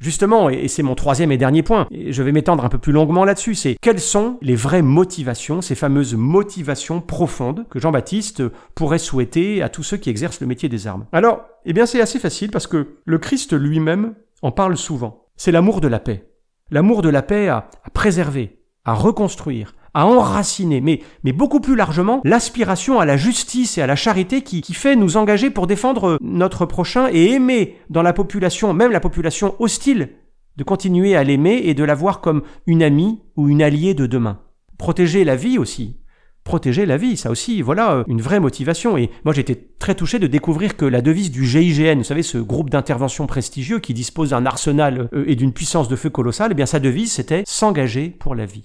Justement, 0.00 0.48
et 0.48 0.66
c'est 0.68 0.82
mon 0.82 0.94
troisième 0.94 1.30
et 1.30 1.36
dernier 1.36 1.62
point, 1.62 1.86
et 1.90 2.10
je 2.10 2.22
vais 2.22 2.32
m'étendre 2.32 2.64
un 2.64 2.70
peu 2.70 2.78
plus 2.78 2.92
longuement 2.92 3.26
là-dessus, 3.26 3.54
c'est 3.54 3.76
quelles 3.82 4.00
sont 4.00 4.38
les 4.40 4.54
vraies 4.54 4.80
motivations, 4.80 5.60
ces 5.60 5.74
fameuses 5.74 6.14
motivations 6.14 7.02
profondes 7.02 7.66
que 7.68 7.78
Jean-Baptiste 7.78 8.42
pourrait 8.74 8.98
souhaiter 8.98 9.62
à 9.62 9.68
tous 9.68 9.82
ceux 9.82 9.98
qui 9.98 10.08
exercent 10.08 10.40
le 10.40 10.46
métier 10.46 10.70
des 10.70 10.86
armes? 10.86 11.04
Alors, 11.12 11.42
eh 11.66 11.74
bien 11.74 11.84
c'est 11.84 12.00
assez 12.00 12.18
facile 12.18 12.50
parce 12.50 12.66
que 12.66 12.96
le 13.04 13.18
Christ 13.18 13.52
lui-même 13.52 14.14
en 14.40 14.52
parle 14.52 14.78
souvent. 14.78 15.26
C'est 15.36 15.52
l'amour 15.52 15.82
de 15.82 15.88
la 15.88 16.00
paix. 16.00 16.30
L'amour 16.70 17.02
de 17.02 17.10
la 17.10 17.20
paix 17.20 17.48
à, 17.48 17.68
à 17.84 17.90
préserver, 17.90 18.58
à 18.86 18.94
reconstruire, 18.94 19.74
à 19.94 20.06
enraciner, 20.06 20.80
mais, 20.80 21.00
mais 21.24 21.32
beaucoup 21.32 21.60
plus 21.60 21.76
largement, 21.76 22.20
l'aspiration 22.24 23.00
à 23.00 23.04
la 23.04 23.16
justice 23.16 23.78
et 23.78 23.82
à 23.82 23.86
la 23.86 23.96
charité 23.96 24.42
qui, 24.42 24.60
qui 24.60 24.74
fait 24.74 24.96
nous 24.96 25.16
engager 25.16 25.50
pour 25.50 25.66
défendre 25.66 26.18
notre 26.20 26.66
prochain 26.66 27.08
et 27.12 27.32
aimer 27.32 27.76
dans 27.90 28.02
la 28.02 28.12
population, 28.12 28.72
même 28.72 28.92
la 28.92 29.00
population 29.00 29.54
hostile, 29.58 30.10
de 30.56 30.64
continuer 30.64 31.16
à 31.16 31.24
l'aimer 31.24 31.62
et 31.64 31.74
de 31.74 31.84
la 31.84 31.94
voir 31.94 32.20
comme 32.20 32.42
une 32.66 32.82
amie 32.82 33.20
ou 33.36 33.48
une 33.48 33.62
alliée 33.62 33.94
de 33.94 34.06
demain. 34.06 34.40
Protéger 34.78 35.24
la 35.24 35.36
vie 35.36 35.58
aussi. 35.58 35.96
Protéger 36.44 36.86
la 36.86 36.96
vie, 36.96 37.16
ça 37.16 37.30
aussi, 37.30 37.60
voilà 37.60 38.02
une 38.08 38.22
vraie 38.22 38.40
motivation. 38.40 38.96
Et 38.96 39.10
moi 39.24 39.34
j'étais 39.34 39.68
très 39.78 39.94
touché 39.94 40.18
de 40.18 40.26
découvrir 40.26 40.76
que 40.76 40.86
la 40.86 41.02
devise 41.02 41.30
du 41.30 41.44
GIGN, 41.44 41.98
vous 41.98 42.04
savez, 42.04 42.22
ce 42.22 42.38
groupe 42.38 42.70
d'intervention 42.70 43.26
prestigieux 43.26 43.78
qui 43.78 43.94
dispose 43.94 44.30
d'un 44.30 44.46
arsenal 44.46 45.08
euh, 45.12 45.24
et 45.26 45.36
d'une 45.36 45.52
puissance 45.52 45.88
de 45.88 45.96
feu 45.96 46.10
colossale, 46.10 46.52
eh 46.52 46.54
bien 46.54 46.66
sa 46.66 46.80
devise 46.80 47.12
c'était 47.12 47.42
s'engager 47.46 48.08
pour 48.08 48.34
la 48.34 48.46
vie. 48.46 48.64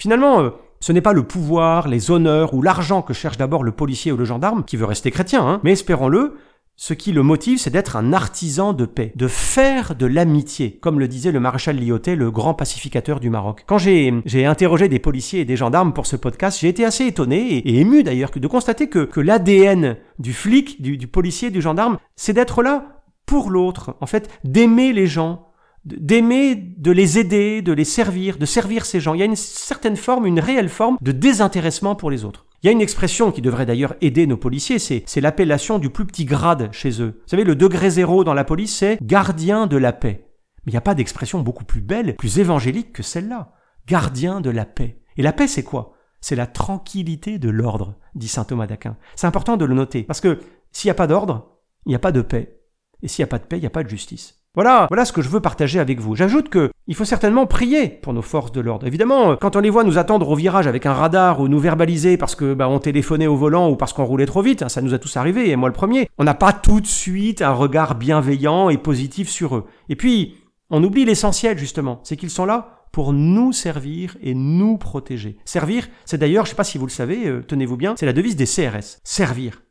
Finalement, 0.00 0.40
euh, 0.40 0.50
ce 0.80 0.92
n'est 0.92 1.02
pas 1.02 1.12
le 1.12 1.22
pouvoir, 1.22 1.86
les 1.86 2.10
honneurs 2.10 2.54
ou 2.54 2.62
l'argent 2.62 3.02
que 3.02 3.12
cherche 3.12 3.36
d'abord 3.36 3.62
le 3.62 3.70
policier 3.70 4.12
ou 4.12 4.16
le 4.16 4.24
gendarme, 4.24 4.64
qui 4.64 4.78
veut 4.78 4.86
rester 4.86 5.10
chrétien, 5.10 5.46
hein, 5.46 5.60
mais 5.62 5.72
espérons-le, 5.72 6.38
ce 6.76 6.94
qui 6.94 7.12
le 7.12 7.22
motive, 7.22 7.58
c'est 7.58 7.68
d'être 7.68 7.96
un 7.96 8.14
artisan 8.14 8.72
de 8.72 8.86
paix, 8.86 9.12
de 9.14 9.28
faire 9.28 9.94
de 9.94 10.06
l'amitié, 10.06 10.78
comme 10.80 10.98
le 10.98 11.06
disait 11.06 11.32
le 11.32 11.38
maréchal 11.38 11.78
Lyoté, 11.78 12.16
le 12.16 12.30
grand 12.30 12.54
pacificateur 12.54 13.20
du 13.20 13.28
Maroc. 13.28 13.64
Quand 13.66 13.76
j'ai 13.76 14.46
interrogé 14.46 14.88
des 14.88 14.98
policiers 14.98 15.40
et 15.40 15.44
des 15.44 15.56
gendarmes 15.56 15.92
pour 15.92 16.06
ce 16.06 16.16
podcast, 16.16 16.58
j'ai 16.58 16.68
été 16.68 16.86
assez 16.86 17.04
étonné 17.04 17.58
et, 17.58 17.80
ému 17.80 18.02
d'ailleurs 18.02 18.30
de 18.34 18.48
constater 18.48 18.88
que, 18.88 19.00
que 19.00 19.20
l'ADN 19.20 19.98
du 20.18 20.32
flic, 20.32 20.80
du, 20.80 20.96
du 20.96 21.08
policier, 21.08 21.50
du 21.50 21.60
gendarme, 21.60 21.98
c'est 22.16 22.32
d'être 22.32 22.62
là 22.62 23.02
pour 23.26 23.50
l'autre, 23.50 23.96
en 24.00 24.06
fait, 24.06 24.30
d'aimer 24.44 24.94
les 24.94 25.06
gens, 25.06 25.49
d'aimer, 25.84 26.54
de 26.54 26.90
les 26.90 27.18
aider, 27.18 27.62
de 27.62 27.72
les 27.72 27.84
servir, 27.84 28.38
de 28.38 28.46
servir 28.46 28.84
ces 28.84 29.00
gens. 29.00 29.14
Il 29.14 29.20
y 29.20 29.22
a 29.22 29.26
une 29.26 29.36
certaine 29.36 29.96
forme, 29.96 30.26
une 30.26 30.40
réelle 30.40 30.68
forme 30.68 30.98
de 31.00 31.12
désintéressement 31.12 31.94
pour 31.94 32.10
les 32.10 32.24
autres. 32.24 32.46
Il 32.62 32.66
y 32.66 32.68
a 32.68 32.72
une 32.72 32.82
expression 32.82 33.32
qui 33.32 33.40
devrait 33.40 33.64
d'ailleurs 33.64 33.94
aider 34.02 34.26
nos 34.26 34.36
policiers, 34.36 34.78
c'est, 34.78 35.20
l'appellation 35.20 35.78
du 35.78 35.88
plus 35.88 36.06
petit 36.06 36.26
grade 36.26 36.68
chez 36.72 37.00
eux. 37.00 37.20
Vous 37.22 37.28
savez, 37.28 37.44
le 37.44 37.56
degré 37.56 37.88
zéro 37.88 38.22
dans 38.22 38.34
la 38.34 38.44
police, 38.44 38.76
c'est 38.76 38.98
gardien 39.00 39.66
de 39.66 39.78
la 39.78 39.94
paix. 39.94 40.26
Mais 40.66 40.72
il 40.72 40.74
n'y 40.74 40.78
a 40.78 40.82
pas 40.82 40.94
d'expression 40.94 41.40
beaucoup 41.40 41.64
plus 41.64 41.80
belle, 41.80 42.16
plus 42.16 42.38
évangélique 42.38 42.92
que 42.92 43.02
celle-là. 43.02 43.54
Gardien 43.86 44.42
de 44.42 44.50
la 44.50 44.66
paix. 44.66 45.00
Et 45.16 45.22
la 45.22 45.32
paix, 45.32 45.48
c'est 45.48 45.62
quoi? 45.62 45.94
C'est 46.20 46.36
la 46.36 46.46
tranquillité 46.46 47.38
de 47.38 47.48
l'ordre, 47.48 47.96
dit 48.14 48.28
saint 48.28 48.44
Thomas 48.44 48.66
d'Aquin. 48.66 48.98
C'est 49.16 49.26
important 49.26 49.56
de 49.56 49.64
le 49.64 49.74
noter, 49.74 50.02
parce 50.02 50.20
que 50.20 50.38
s'il 50.70 50.88
n'y 50.88 50.92
a 50.92 50.94
pas 50.94 51.06
d'ordre, 51.06 51.60
il 51.86 51.90
n'y 51.90 51.94
a 51.94 51.98
pas 52.00 52.12
de 52.12 52.20
paix. 52.20 52.60
Et 53.02 53.08
s'il 53.08 53.22
n'y 53.22 53.28
a 53.28 53.30
pas 53.30 53.38
de 53.38 53.44
paix, 53.44 53.56
il 53.56 53.60
n'y 53.60 53.66
a 53.66 53.70
pas 53.70 53.82
de 53.82 53.88
justice. 53.88 54.39
Voilà, 54.56 54.88
voilà 54.88 55.04
ce 55.04 55.12
que 55.12 55.22
je 55.22 55.28
veux 55.28 55.38
partager 55.38 55.78
avec 55.78 56.00
vous. 56.00 56.16
J'ajoute 56.16 56.48
que 56.48 56.72
il 56.88 56.96
faut 56.96 57.04
certainement 57.04 57.46
prier 57.46 57.86
pour 57.86 58.12
nos 58.12 58.22
forces 58.22 58.50
de 58.50 58.60
l'ordre. 58.60 58.84
Évidemment, 58.84 59.36
quand 59.36 59.54
on 59.54 59.60
les 59.60 59.70
voit 59.70 59.84
nous 59.84 59.96
attendre 59.96 60.28
au 60.28 60.34
virage 60.34 60.66
avec 60.66 60.86
un 60.86 60.92
radar 60.92 61.38
ou 61.38 61.46
nous 61.46 61.60
verbaliser 61.60 62.16
parce 62.16 62.34
que 62.34 62.52
bah, 62.52 62.68
on 62.68 62.80
téléphonait 62.80 63.28
au 63.28 63.36
volant 63.36 63.70
ou 63.70 63.76
parce 63.76 63.92
qu'on 63.92 64.04
roulait 64.04 64.26
trop 64.26 64.42
vite, 64.42 64.62
hein, 64.62 64.68
ça 64.68 64.82
nous 64.82 64.92
a 64.92 64.98
tous 64.98 65.16
arrivé, 65.16 65.50
et 65.50 65.56
moi 65.56 65.68
le 65.68 65.72
premier, 65.72 66.08
on 66.18 66.24
n'a 66.24 66.34
pas 66.34 66.52
tout 66.52 66.80
de 66.80 66.86
suite 66.88 67.42
un 67.42 67.52
regard 67.52 67.94
bienveillant 67.94 68.70
et 68.70 68.76
positif 68.76 69.28
sur 69.28 69.54
eux. 69.54 69.66
Et 69.88 69.94
puis, 69.94 70.34
on 70.68 70.82
oublie 70.82 71.04
l'essentiel 71.04 71.56
justement, 71.56 72.00
c'est 72.02 72.16
qu'ils 72.16 72.30
sont 72.30 72.44
là 72.44 72.86
pour 72.90 73.12
nous 73.12 73.52
servir 73.52 74.16
et 74.20 74.34
nous 74.34 74.78
protéger. 74.78 75.36
Servir, 75.44 75.88
c'est 76.04 76.18
d'ailleurs, 76.18 76.44
je 76.44 76.50
sais 76.50 76.56
pas 76.56 76.64
si 76.64 76.76
vous 76.76 76.86
le 76.86 76.90
savez, 76.90 77.28
euh, 77.28 77.44
tenez-vous 77.46 77.76
bien, 77.76 77.94
c'est 77.96 78.06
la 78.06 78.12
devise 78.12 78.34
des 78.34 78.46
CRS. 78.46 78.98
Servir. 79.04 79.62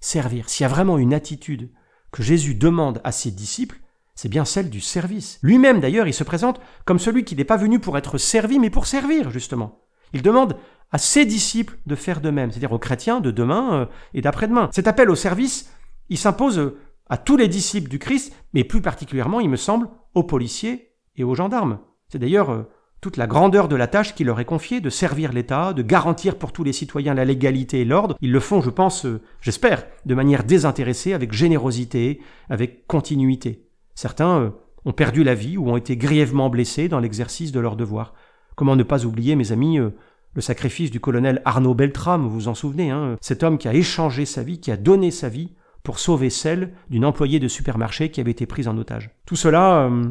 Servir. 0.00 0.48
S'il 0.48 0.64
y 0.64 0.66
a 0.66 0.72
vraiment 0.72 0.98
une 0.98 1.14
attitude 1.14 1.70
que 2.10 2.24
Jésus 2.24 2.56
demande 2.56 3.00
à 3.04 3.12
ses 3.12 3.30
disciples, 3.30 3.78
c'est 4.18 4.28
bien 4.28 4.44
celle 4.44 4.68
du 4.68 4.80
service. 4.80 5.38
Lui-même 5.44 5.78
d'ailleurs, 5.78 6.08
il 6.08 6.12
se 6.12 6.24
présente 6.24 6.60
comme 6.84 6.98
celui 6.98 7.22
qui 7.22 7.36
n'est 7.36 7.44
pas 7.44 7.56
venu 7.56 7.78
pour 7.78 7.96
être 7.96 8.18
servi, 8.18 8.58
mais 8.58 8.68
pour 8.68 8.86
servir, 8.86 9.30
justement. 9.30 9.84
Il 10.12 10.22
demande 10.22 10.56
à 10.90 10.98
ses 10.98 11.24
disciples 11.24 11.78
de 11.86 11.94
faire 11.94 12.20
de 12.20 12.30
même, 12.30 12.50
c'est-à-dire 12.50 12.72
aux 12.72 12.80
chrétiens 12.80 13.20
de 13.20 13.30
demain 13.30 13.74
euh, 13.74 13.86
et 14.14 14.20
d'après-demain. 14.20 14.70
Cet 14.72 14.88
appel 14.88 15.08
au 15.08 15.14
service, 15.14 15.72
il 16.08 16.18
s'impose 16.18 16.58
euh, 16.58 16.76
à 17.08 17.16
tous 17.16 17.36
les 17.36 17.46
disciples 17.46 17.88
du 17.88 18.00
Christ, 18.00 18.34
mais 18.54 18.64
plus 18.64 18.80
particulièrement, 18.80 19.38
il 19.38 19.50
me 19.50 19.56
semble, 19.56 19.88
aux 20.14 20.24
policiers 20.24 20.96
et 21.14 21.22
aux 21.22 21.36
gendarmes. 21.36 21.78
C'est 22.08 22.18
d'ailleurs 22.18 22.50
euh, 22.50 22.68
toute 23.00 23.18
la 23.18 23.28
grandeur 23.28 23.68
de 23.68 23.76
la 23.76 23.86
tâche 23.86 24.16
qui 24.16 24.24
leur 24.24 24.40
est 24.40 24.44
confiée 24.44 24.80
de 24.80 24.90
servir 24.90 25.32
l'État, 25.32 25.72
de 25.72 25.82
garantir 25.82 26.38
pour 26.38 26.50
tous 26.50 26.64
les 26.64 26.72
citoyens 26.72 27.14
la 27.14 27.24
légalité 27.24 27.82
et 27.82 27.84
l'ordre. 27.84 28.16
Ils 28.20 28.32
le 28.32 28.40
font, 28.40 28.62
je 28.62 28.70
pense, 28.70 29.06
j'espère, 29.40 29.86
de 30.06 30.14
manière 30.16 30.42
désintéressée, 30.42 31.12
avec 31.12 31.32
générosité, 31.32 32.20
avec 32.50 32.84
continuité. 32.88 33.67
Certains 33.98 34.38
euh, 34.38 34.50
ont 34.84 34.92
perdu 34.92 35.24
la 35.24 35.34
vie 35.34 35.56
ou 35.56 35.68
ont 35.68 35.76
été 35.76 35.96
grièvement 35.96 36.50
blessés 36.50 36.86
dans 36.86 37.00
l'exercice 37.00 37.50
de 37.50 37.58
leur 37.58 37.74
devoir. 37.74 38.14
Comment 38.54 38.76
ne 38.76 38.84
pas 38.84 39.04
oublier, 39.04 39.34
mes 39.34 39.50
amis, 39.50 39.80
euh, 39.80 39.90
le 40.34 40.40
sacrifice 40.40 40.92
du 40.92 41.00
colonel 41.00 41.42
Arnaud 41.44 41.74
Beltrame, 41.74 42.22
vous 42.22 42.30
vous 42.30 42.46
en 42.46 42.54
souvenez, 42.54 42.92
hein, 42.92 43.16
cet 43.20 43.42
homme 43.42 43.58
qui 43.58 43.66
a 43.66 43.74
échangé 43.74 44.24
sa 44.24 44.44
vie, 44.44 44.60
qui 44.60 44.70
a 44.70 44.76
donné 44.76 45.10
sa 45.10 45.28
vie 45.28 45.56
pour 45.82 45.98
sauver 45.98 46.30
celle 46.30 46.74
d'une 46.90 47.04
employée 47.04 47.40
de 47.40 47.48
supermarché 47.48 48.12
qui 48.12 48.20
avait 48.20 48.30
été 48.30 48.46
prise 48.46 48.68
en 48.68 48.78
otage. 48.78 49.10
Tout 49.26 49.34
cela 49.34 49.86
euh, 49.86 50.04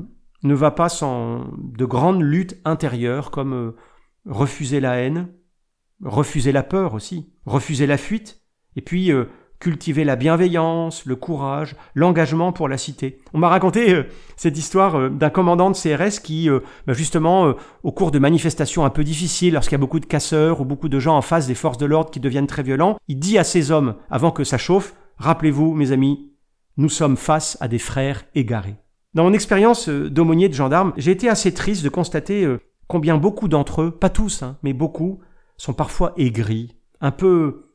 ne 0.43 0.53
va 0.53 0.71
pas 0.71 0.89
sans 0.89 1.45
de 1.57 1.85
grandes 1.85 2.21
luttes 2.21 2.59
intérieures 2.65 3.31
comme 3.31 3.53
euh, 3.53 3.75
refuser 4.25 4.81
la 4.81 4.97
haine, 4.97 5.29
refuser 6.03 6.51
la 6.51 6.63
peur 6.63 6.93
aussi, 6.93 7.31
refuser 7.45 7.87
la 7.87 7.97
fuite, 7.97 8.41
et 8.75 8.81
puis 8.81 9.13
euh, 9.13 9.29
cultiver 9.59 10.03
la 10.03 10.15
bienveillance, 10.15 11.05
le 11.05 11.15
courage, 11.15 11.75
l'engagement 11.95 12.51
pour 12.51 12.67
la 12.67 12.77
cité. 12.77 13.19
On 13.33 13.39
m'a 13.39 13.49
raconté 13.49 14.03
cette 14.35 14.57
histoire 14.57 15.09
d'un 15.09 15.29
commandant 15.29 15.71
de 15.71 15.75
CRS 15.75 16.19
qui, 16.21 16.47
bah, 16.85 16.93
justement, 16.93 17.55
au 17.83 17.91
cours 17.91 18.11
de 18.11 18.19
manifestations 18.19 18.85
un 18.85 18.91
peu 18.91 19.03
difficiles, 19.03 19.53
lorsqu'il 19.53 19.73
y 19.73 19.75
a 19.75 19.79
beaucoup 19.79 19.99
de 19.99 20.05
casseurs 20.05 20.61
ou 20.61 20.65
beaucoup 20.65 20.89
de 20.89 20.99
gens 20.99 21.17
en 21.17 21.21
face 21.21 21.47
des 21.47 21.55
forces 21.55 21.79
de 21.79 21.87
l'ordre 21.87 22.11
qui 22.11 22.19
deviennent 22.19 22.47
très 22.47 22.61
violents, 22.61 22.97
il 23.07 23.17
dit 23.17 23.37
à 23.39 23.43
ses 23.43 23.71
hommes, 23.71 23.95
avant 24.11 24.31
que 24.31 24.43
ça 24.43 24.59
chauffe, 24.59 24.93
Rappelez-vous, 25.17 25.73
mes 25.73 25.91
amis, 25.91 26.31
nous 26.77 26.89
sommes 26.89 27.17
face 27.17 27.57
à 27.59 27.67
des 27.67 27.79
frères 27.79 28.25
égarés. 28.35 28.75
Dans 29.13 29.23
mon 29.23 29.33
expérience 29.33 29.89
euh, 29.89 30.09
d'aumônier 30.09 30.47
de 30.47 30.53
gendarme, 30.53 30.93
j'ai 30.95 31.11
été 31.11 31.27
assez 31.27 31.53
triste 31.53 31.83
de 31.83 31.89
constater 31.89 32.45
euh, 32.45 32.59
combien 32.87 33.17
beaucoup 33.17 33.47
d'entre 33.47 33.81
eux, 33.81 33.91
pas 33.91 34.09
tous, 34.09 34.43
hein, 34.43 34.57
mais 34.61 34.73
beaucoup, 34.73 35.19
sont 35.57 35.73
parfois 35.73 36.13
aigris, 36.17 36.77
un 37.01 37.09
peu 37.09 37.66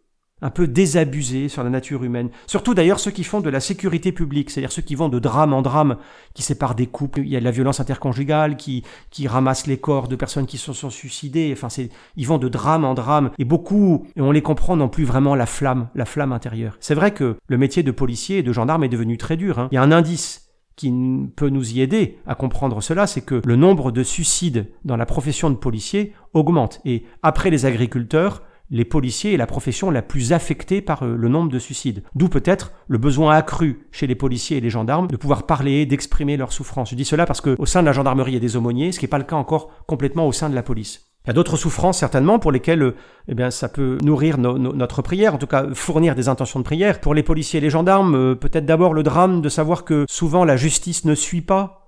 un 0.43 0.51
peu 0.51 0.67
désabusés 0.67 1.49
sur 1.49 1.63
la 1.65 1.71
nature 1.71 2.05
humaine. 2.05 2.29
Surtout 2.47 2.75
d'ailleurs 2.75 3.01
ceux 3.01 3.13
qui 3.13 3.25
font 3.25 3.41
de 3.41 3.49
la 3.49 3.61
sécurité 3.61 4.13
publique, 4.13 4.51
c'est-à-dire 4.51 4.73
ceux 4.73 4.83
qui 4.83 4.95
vont 4.95 5.09
de 5.09 5.19
drame 5.19 5.55
en 5.55 5.63
drame, 5.63 5.97
qui 6.35 6.43
séparent 6.43 6.75
des 6.75 6.87
couples. 6.87 7.21
Il 7.21 7.29
y 7.29 7.37
a 7.37 7.41
de 7.41 7.45
la 7.45 7.51
violence 7.51 7.81
interconjugale, 7.81 8.57
qui, 8.57 8.83
qui 9.11 9.29
ramassent 9.29 9.67
les 9.67 9.79
corps 9.79 10.09
de 10.09 10.17
personnes 10.17 10.47
qui 10.47 10.59
se 10.59 10.73
sont 10.73 10.91
suicidées. 10.91 11.51
Enfin, 11.53 11.69
c'est, 11.69 11.91
ils 12.17 12.27
vont 12.27 12.39
de 12.39 12.49
drame 12.49 12.85
en 12.85 12.95
drame. 12.95 13.31
Et 13.39 13.45
beaucoup, 13.45 14.07
et 14.17 14.21
on 14.21 14.33
les 14.33 14.43
comprend, 14.43 14.77
n'ont 14.77 14.89
plus 14.89 15.05
vraiment 15.05 15.35
la 15.35 15.47
flamme, 15.47 15.89
la 15.95 16.05
flamme 16.05 16.33
intérieure. 16.33 16.77
C'est 16.81 16.95
vrai 16.95 17.13
que 17.13 17.37
le 17.47 17.59
métier 17.59 17.83
de 17.83 17.91
policier 17.93 18.39
et 18.39 18.43
de 18.43 18.53
gendarme 18.53 18.85
est 18.85 18.89
devenu 18.89 19.17
très 19.17 19.37
dur. 19.37 19.59
Hein. 19.59 19.69
Il 19.71 19.77
y 19.77 19.79
a 19.79 19.83
un 19.83 19.93
indice 19.93 20.49
qui 20.75 20.93
peut 21.37 21.51
nous 21.51 21.75
y 21.75 21.81
aider 21.81 22.19
à 22.27 22.35
comprendre 22.35 22.83
cela, 22.83 23.07
c'est 23.07 23.21
que 23.21 23.43
le 23.45 23.57
nombre 23.57 23.93
de 23.93 24.03
suicides 24.03 24.69
dans 24.85 24.97
la 24.97 25.07
profession 25.07 25.51
de 25.51 25.55
policier 25.55 26.15
augmente. 26.33 26.81
Et 26.85 27.05
après 27.23 27.51
les 27.51 27.67
agriculteurs, 27.67 28.43
les 28.73 28.87
policiers 28.87 29.35
est 29.35 29.37
la 29.37 29.47
profession 29.47 29.91
la 29.91 30.03
plus 30.03 30.33
affectée 30.33 30.81
par 30.81 31.05
euh, 31.05 31.15
le 31.15 31.29
nombre 31.29 31.53
de 31.53 31.59
suicides. 31.59 32.03
D'où 32.15 32.29
peut-être 32.29 32.73
le 32.89 32.99
besoin 32.99 33.37
accru 33.37 33.87
chez 33.93 34.07
les 34.07 34.15
policiers 34.15 34.57
et 34.57 34.61
les 34.61 34.71
gendarmes 34.71 35.07
de 35.07 35.17
pouvoir 35.17 35.45
parler, 35.47 35.85
d'exprimer 35.85 36.39
leur 36.39 36.53
souffrance. 36.53 36.91
Je 36.91 36.97
dis 36.97 37.05
cela 37.05 37.27
parce 37.27 37.43
qu'au 37.43 37.67
sein 37.67 37.83
de 37.83 37.87
la 37.87 37.93
gendarmerie, 37.93 38.33
il 38.33 38.35
y 38.35 38.39
a 38.39 38.41
des 38.41 38.57
aumôniers, 38.57 38.91
ce 38.91 38.99
qui 38.99 39.05
n'est 39.05 39.11
pas 39.11 39.19
le 39.19 39.25
cas 39.25 39.37
encore 39.37 39.69
complètement 39.87 40.27
au 40.27 40.33
sein 40.33 40.49
de 40.49 40.55
la 40.55 40.63
police. 40.63 41.13
Il 41.25 41.29
y 41.29 41.31
a 41.31 41.35
d'autres 41.35 41.57
souffrances 41.57 41.99
certainement 41.99 42.39
pour 42.39 42.51
lesquelles 42.51 42.83
euh, 42.83 42.97
eh 43.29 43.35
bien, 43.35 43.51
ça 43.51 43.69
peut 43.69 43.99
nourrir 44.03 44.39
notre 44.39 45.03
prière, 45.03 45.35
en 45.35 45.39
tout 45.39 45.47
cas 45.47 45.67
fournir 45.75 46.15
des 46.15 46.31
intentions 46.31 46.59
de 46.59 46.65
prière. 46.65 46.99
Pour 47.01 47.15
les 47.15 47.23
policiers 47.23 47.59
et 47.59 47.61
les 47.61 47.71
gendarmes, 47.71 48.15
euh, 48.15 48.35
peut-être 48.35 48.65
d'abord 48.65 48.95
le 48.95 49.03
drame 49.03 49.43
de 49.43 49.49
savoir 49.51 49.85
que 49.85 50.07
souvent 50.09 50.45
la 50.45 50.57
justice 50.57 51.05
ne 51.05 51.15
suit 51.15 51.43
pas 51.43 51.82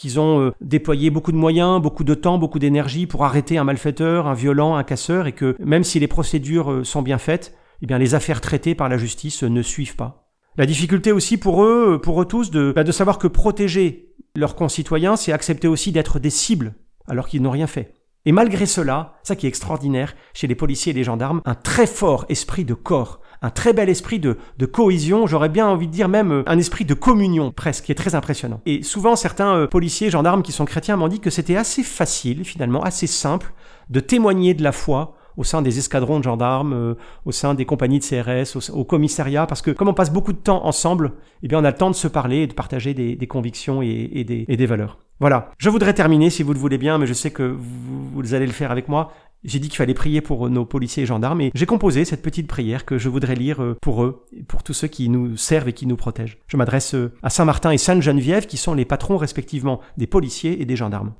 qu'ils 0.00 0.18
ont 0.18 0.40
euh, 0.40 0.50
déployé 0.62 1.10
beaucoup 1.10 1.30
de 1.30 1.36
moyens, 1.36 1.80
beaucoup 1.80 2.04
de 2.04 2.14
temps, 2.14 2.38
beaucoup 2.38 2.58
d'énergie 2.58 3.06
pour 3.06 3.24
arrêter 3.24 3.58
un 3.58 3.64
malfaiteur, 3.64 4.26
un 4.26 4.34
violent, 4.34 4.76
un 4.76 4.82
casseur, 4.82 5.26
et 5.26 5.32
que 5.32 5.56
même 5.60 5.84
si 5.84 6.00
les 6.00 6.08
procédures 6.08 6.72
euh, 6.72 6.84
sont 6.84 7.02
bien 7.02 7.18
faites, 7.18 7.54
eh 7.82 7.86
bien 7.86 7.98
les 7.98 8.14
affaires 8.14 8.40
traitées 8.40 8.74
par 8.74 8.88
la 8.88 8.96
justice 8.96 9.42
ne 9.42 9.60
suivent 9.60 9.96
pas. 9.96 10.32
La 10.56 10.64
difficulté 10.64 11.12
aussi 11.12 11.36
pour 11.36 11.62
eux, 11.62 11.94
euh, 11.94 11.98
pour 11.98 12.20
eux 12.20 12.24
tous, 12.24 12.50
bah, 12.50 12.82
de 12.82 12.92
savoir 12.92 13.18
que 13.18 13.28
protéger 13.28 14.14
leurs 14.34 14.56
concitoyens, 14.56 15.16
c'est 15.16 15.32
accepter 15.32 15.68
aussi 15.68 15.92
d'être 15.92 16.18
des 16.18 16.30
cibles, 16.30 16.74
alors 17.06 17.28
qu'ils 17.28 17.42
n'ont 17.42 17.50
rien 17.50 17.66
fait. 17.66 17.92
Et 18.24 18.32
malgré 18.32 18.64
cela, 18.64 19.18
ça 19.22 19.36
qui 19.36 19.46
est 19.46 19.50
extraordinaire 19.50 20.14
chez 20.32 20.46
les 20.46 20.54
policiers 20.54 20.92
et 20.92 20.96
les 20.96 21.04
gendarmes, 21.04 21.42
un 21.44 21.54
très 21.54 21.86
fort 21.86 22.24
esprit 22.30 22.64
de 22.64 22.74
corps, 22.74 23.19
un 23.42 23.50
très 23.50 23.72
bel 23.72 23.88
esprit 23.88 24.18
de, 24.18 24.36
cohésion, 24.66 25.26
j'aurais 25.26 25.48
bien 25.48 25.66
envie 25.66 25.86
de 25.86 25.92
dire 25.92 26.08
même 26.08 26.32
euh, 26.32 26.42
un 26.46 26.58
esprit 26.58 26.84
de 26.84 26.94
communion 26.94 27.52
presque, 27.52 27.84
qui 27.84 27.92
est 27.92 27.96
très 27.96 28.14
impressionnant. 28.14 28.60
Et 28.66 28.82
souvent 28.82 29.16
certains 29.16 29.54
euh, 29.54 29.66
policiers, 29.66 30.10
gendarmes 30.10 30.42
qui 30.42 30.52
sont 30.52 30.64
chrétiens 30.64 30.96
m'ont 30.96 31.08
dit 31.08 31.20
que 31.20 31.30
c'était 31.30 31.56
assez 31.56 31.82
facile, 31.82 32.44
finalement, 32.44 32.82
assez 32.82 33.06
simple, 33.06 33.52
de 33.88 34.00
témoigner 34.00 34.54
de 34.54 34.62
la 34.62 34.72
foi 34.72 35.16
au 35.36 35.44
sein 35.44 35.62
des 35.62 35.78
escadrons 35.78 36.18
de 36.18 36.24
gendarmes, 36.24 36.72
euh, 36.74 36.94
au 37.24 37.32
sein 37.32 37.54
des 37.54 37.64
compagnies 37.64 37.98
de 37.98 38.04
CRS, 38.04 38.70
au, 38.72 38.84
commissariat, 38.84 39.46
parce 39.46 39.62
que 39.62 39.70
comme 39.70 39.88
on 39.88 39.94
passe 39.94 40.12
beaucoup 40.12 40.32
de 40.32 40.38
temps 40.38 40.66
ensemble, 40.66 41.12
eh 41.42 41.48
bien 41.48 41.58
on 41.58 41.64
a 41.64 41.70
le 41.70 41.76
temps 41.76 41.90
de 41.90 41.96
se 41.96 42.08
parler 42.08 42.38
et 42.38 42.46
de 42.46 42.52
partager 42.52 42.92
des, 42.94 43.26
convictions 43.26 43.80
et, 43.80 44.24
des, 44.24 44.66
valeurs. 44.66 44.98
Voilà. 45.18 45.50
Je 45.58 45.70
voudrais 45.70 45.94
terminer, 45.94 46.30
si 46.30 46.42
vous 46.42 46.52
le 46.52 46.58
voulez 46.58 46.78
bien, 46.78 46.98
mais 46.98 47.06
je 47.06 47.14
sais 47.14 47.30
que 47.30 47.42
vous 47.42 48.34
allez 48.34 48.46
le 48.46 48.52
faire 48.52 48.70
avec 48.70 48.88
moi, 48.88 49.12
j'ai 49.42 49.58
dit 49.58 49.68
qu'il 49.68 49.78
fallait 49.78 49.94
prier 49.94 50.20
pour 50.20 50.50
nos 50.50 50.64
policiers 50.64 51.04
et 51.04 51.06
gendarmes 51.06 51.40
et 51.40 51.50
j'ai 51.54 51.66
composé 51.66 52.04
cette 52.04 52.22
petite 52.22 52.46
prière 52.46 52.84
que 52.84 52.98
je 52.98 53.08
voudrais 53.08 53.34
lire 53.34 53.62
euh, 53.62 53.76
pour 53.80 54.04
eux 54.04 54.26
et 54.36 54.42
pour 54.42 54.62
tous 54.62 54.74
ceux 54.74 54.88
qui 54.88 55.08
nous 55.08 55.36
servent 55.36 55.68
et 55.68 55.72
qui 55.72 55.86
nous 55.86 55.96
protègent. 55.96 56.38
Je 56.46 56.56
m'adresse 56.56 56.94
euh, 56.94 57.12
à 57.22 57.30
Saint-Martin 57.30 57.70
et 57.70 57.78
Sainte-Geneviève 57.78 58.46
qui 58.46 58.56
sont 58.56 58.74
les 58.74 58.84
patrons 58.84 59.16
respectivement 59.16 59.80
des 59.96 60.06
policiers 60.06 60.60
et 60.60 60.66
des 60.66 60.76
gendarmes. 60.76 61.14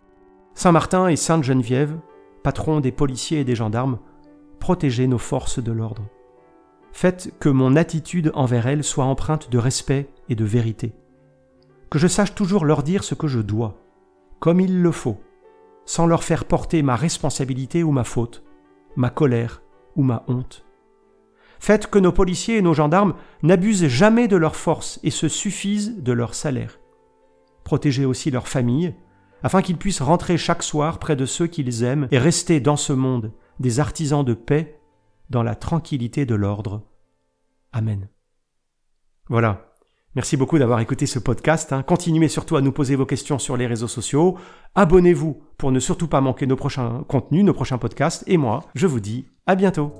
Saint-Martin 0.54 1.08
et 1.08 1.16
Sainte-Geneviève, 1.16 1.96
patrons 2.42 2.80
des 2.80 2.92
policiers 2.92 3.40
et 3.40 3.44
des 3.44 3.54
gendarmes, 3.54 3.98
protégez 4.58 5.06
nos 5.06 5.18
forces 5.18 5.62
de 5.62 5.72
l'ordre. 5.72 6.06
Faites 6.92 7.32
que 7.38 7.48
mon 7.48 7.76
attitude 7.76 8.32
envers 8.34 8.66
elles 8.66 8.84
soit 8.84 9.04
empreinte 9.04 9.50
de 9.50 9.58
respect 9.58 10.10
et 10.28 10.34
de 10.34 10.44
vérité. 10.44 10.92
Que 11.88 11.98
je 11.98 12.08
sache 12.08 12.34
toujours 12.34 12.64
leur 12.64 12.82
dire 12.82 13.04
ce 13.04 13.14
que 13.14 13.28
je 13.28 13.40
dois, 13.40 13.80
comme 14.40 14.60
il 14.60 14.82
le 14.82 14.90
faut 14.90 15.20
sans 15.84 16.06
leur 16.06 16.24
faire 16.24 16.44
porter 16.44 16.82
ma 16.82 16.96
responsabilité 16.96 17.82
ou 17.82 17.90
ma 17.90 18.04
faute, 18.04 18.44
ma 18.96 19.10
colère 19.10 19.62
ou 19.96 20.02
ma 20.02 20.24
honte. 20.28 20.64
Faites 21.58 21.88
que 21.88 21.98
nos 21.98 22.12
policiers 22.12 22.56
et 22.56 22.62
nos 22.62 22.74
gendarmes 22.74 23.14
n'abusent 23.42 23.86
jamais 23.86 24.28
de 24.28 24.36
leur 24.36 24.56
force 24.56 24.98
et 25.02 25.10
se 25.10 25.28
suffisent 25.28 25.96
de 25.98 26.12
leur 26.12 26.34
salaire. 26.34 26.78
Protégez 27.64 28.06
aussi 28.06 28.30
leurs 28.30 28.48
familles, 28.48 28.94
afin 29.42 29.62
qu'ils 29.62 29.76
puissent 29.76 30.02
rentrer 30.02 30.36
chaque 30.38 30.62
soir 30.62 30.98
près 30.98 31.16
de 31.16 31.26
ceux 31.26 31.46
qu'ils 31.46 31.82
aiment 31.82 32.08
et 32.10 32.18
rester 32.18 32.60
dans 32.60 32.76
ce 32.76 32.92
monde 32.92 33.32
des 33.58 33.80
artisans 33.80 34.24
de 34.24 34.34
paix 34.34 34.80
dans 35.28 35.42
la 35.42 35.54
tranquillité 35.54 36.26
de 36.26 36.34
l'ordre. 36.34 36.82
Amen. 37.72 38.08
Voilà, 39.28 39.69
Merci 40.16 40.36
beaucoup 40.36 40.58
d'avoir 40.58 40.80
écouté 40.80 41.06
ce 41.06 41.20
podcast. 41.20 41.72
Hein. 41.72 41.82
Continuez 41.84 42.28
surtout 42.28 42.56
à 42.56 42.60
nous 42.60 42.72
poser 42.72 42.96
vos 42.96 43.06
questions 43.06 43.38
sur 43.38 43.56
les 43.56 43.68
réseaux 43.68 43.88
sociaux. 43.88 44.36
Abonnez-vous 44.74 45.40
pour 45.56 45.70
ne 45.70 45.78
surtout 45.78 46.08
pas 46.08 46.20
manquer 46.20 46.46
nos 46.46 46.56
prochains 46.56 47.04
contenus, 47.06 47.44
nos 47.44 47.54
prochains 47.54 47.78
podcasts. 47.78 48.24
Et 48.26 48.36
moi, 48.36 48.64
je 48.74 48.88
vous 48.88 49.00
dis 49.00 49.26
à 49.46 49.54
bientôt. 49.54 49.92